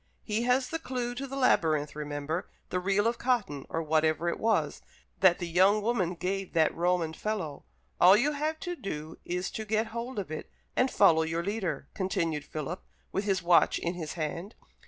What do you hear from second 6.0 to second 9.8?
gave that Roman fellow. All you have to do is to